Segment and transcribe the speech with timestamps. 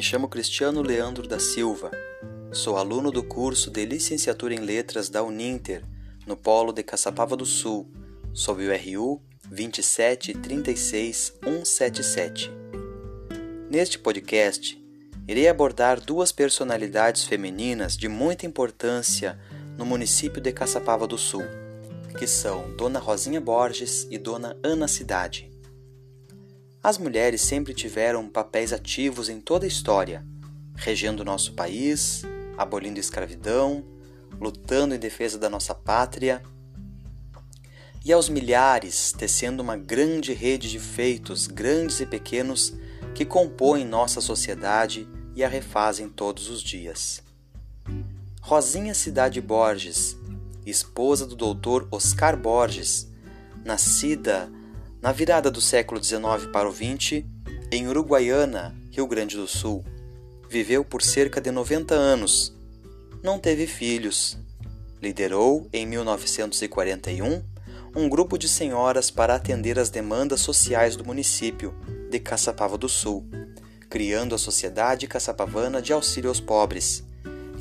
[0.00, 1.90] chamo Cristiano Leandro da Silva.
[2.52, 5.82] Sou aluno do curso de Licenciatura em Letras da Uninter,
[6.24, 7.90] no Polo de Caçapava do Sul,
[8.32, 9.20] sob o RU
[9.52, 12.52] 2736177.
[13.68, 14.80] Neste podcast,
[15.26, 19.36] irei abordar duas personalidades femininas de muita importância
[19.76, 21.42] no município de Caçapava do Sul,
[22.16, 25.52] que são Dona Rosinha Borges e Dona Ana Cidade.
[26.84, 30.22] As mulheres sempre tiveram papéis ativos em toda a história,
[30.76, 32.24] regendo nosso país,
[32.58, 33.82] abolindo a escravidão,
[34.38, 36.42] lutando em defesa da nossa pátria,
[38.04, 42.74] e aos milhares tecendo uma grande rede de feitos, grandes e pequenos,
[43.14, 47.22] que compõem nossa sociedade e a refazem todos os dias.
[48.42, 50.18] Rosinha Cidade Borges,
[50.66, 53.10] esposa do doutor Oscar Borges,
[53.64, 54.52] nascida
[55.04, 57.24] na virada do século XIX para o XX,
[57.70, 59.84] em Uruguaiana, Rio Grande do Sul,
[60.48, 62.56] viveu por cerca de 90 anos.
[63.22, 64.38] Não teve filhos.
[65.02, 67.44] Liderou, em 1941,
[67.94, 71.74] um grupo de senhoras para atender às demandas sociais do município
[72.10, 73.26] de Caçapava do Sul,
[73.90, 77.04] criando a Sociedade Caçapavana de Auxílio aos Pobres,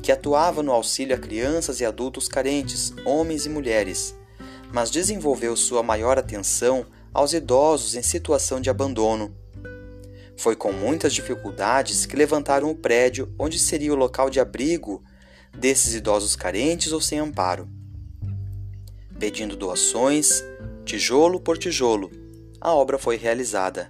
[0.00, 4.14] que atuava no auxílio a crianças e adultos carentes, homens e mulheres,
[4.72, 9.36] mas desenvolveu sua maior atenção aos idosos em situação de abandono.
[10.36, 15.02] Foi com muitas dificuldades que levantaram o prédio onde seria o local de abrigo
[15.56, 17.68] desses idosos carentes ou sem amparo.
[19.18, 20.42] Pedindo doações,
[20.84, 22.10] tijolo por tijolo,
[22.60, 23.88] a obra foi realizada.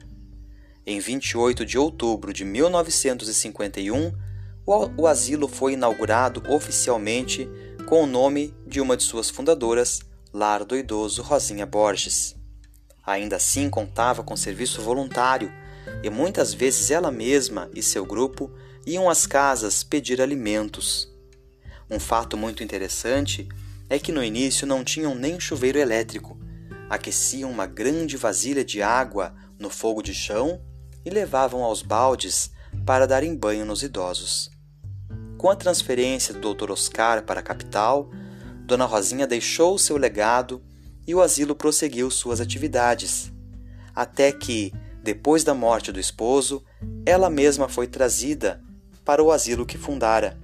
[0.84, 4.12] Em 28 de outubro de 1951,
[4.66, 7.48] o asilo foi inaugurado oficialmente
[7.86, 10.00] com o nome de uma de suas fundadoras,
[10.32, 12.41] Lar do Idoso Rosinha Borges.
[13.04, 15.52] Ainda assim, contava com serviço voluntário
[16.02, 18.50] e muitas vezes ela mesma e seu grupo
[18.86, 21.12] iam às casas pedir alimentos.
[21.90, 23.48] Um fato muito interessante
[23.88, 26.38] é que no início não tinham nem chuveiro elétrico.
[26.88, 30.60] Aqueciam uma grande vasilha de água no fogo de chão
[31.04, 32.50] e levavam aos baldes
[32.86, 34.50] para darem banho nos idosos.
[35.36, 36.70] Com a transferência do Dr.
[36.70, 38.10] Oscar para a capital,
[38.64, 40.62] Dona Rosinha deixou seu legado
[41.06, 43.32] e o asilo prosseguiu suas atividades,
[43.94, 46.64] até que, depois da morte do esposo,
[47.04, 48.62] ela mesma foi trazida
[49.04, 50.38] para o asilo que fundara,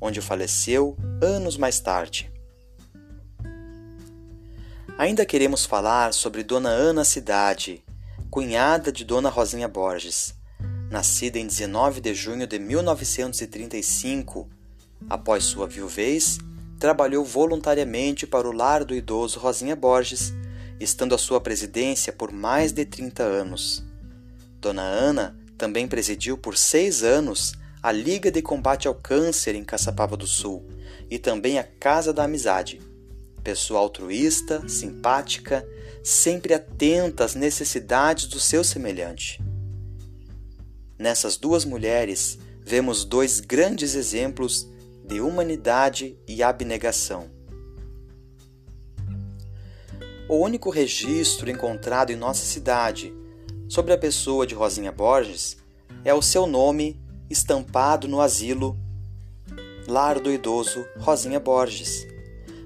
[0.00, 2.32] onde faleceu anos mais tarde.
[4.96, 7.84] Ainda queremos falar sobre Dona Ana Cidade,
[8.30, 10.34] cunhada de Dona Rosinha Borges,
[10.90, 14.48] nascida em 19 de junho de 1935.
[15.08, 16.38] Após sua viuvez,
[16.78, 20.32] trabalhou voluntariamente para o lar do idoso Rosinha Borges,
[20.78, 23.84] estando à sua presidência por mais de 30 anos.
[24.60, 30.16] Dona Ana também presidiu por seis anos a Liga de Combate ao Câncer em Caçapava
[30.16, 30.68] do Sul
[31.10, 32.80] e também a Casa da Amizade.
[33.42, 35.66] Pessoa altruísta, simpática,
[36.02, 39.42] sempre atenta às necessidades do seu semelhante.
[40.98, 44.68] Nessas duas mulheres, vemos dois grandes exemplos
[45.08, 47.30] de humanidade e abnegação.
[50.28, 53.14] O único registro encontrado em nossa cidade
[53.66, 55.56] sobre a pessoa de Rosinha Borges
[56.04, 58.78] é o seu nome estampado no asilo
[59.86, 62.06] Lar do Idoso Rosinha Borges.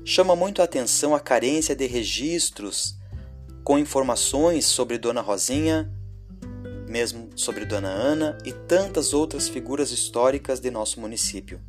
[0.04, 2.98] Chama muito a atenção a carência de registros
[3.62, 5.88] com informações sobre Dona Rosinha,
[6.88, 11.60] mesmo sobre Dona Ana e tantas outras figuras históricas de nosso município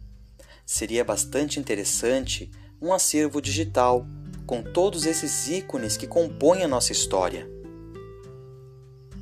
[0.65, 2.49] seria bastante interessante
[2.81, 4.05] um acervo digital
[4.45, 7.49] com todos esses ícones que compõem a nossa história.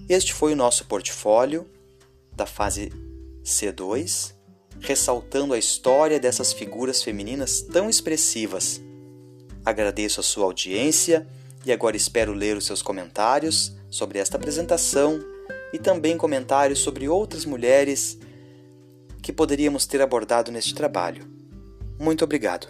[0.09, 1.69] Este foi o nosso portfólio
[2.35, 2.91] da fase
[3.43, 4.33] C2,
[4.79, 8.81] ressaltando a história dessas figuras femininas tão expressivas.
[9.63, 11.27] Agradeço a sua audiência
[11.65, 15.23] e agora espero ler os seus comentários sobre esta apresentação
[15.71, 18.17] e também comentários sobre outras mulheres
[19.21, 21.25] que poderíamos ter abordado neste trabalho.
[21.99, 22.67] Muito obrigado.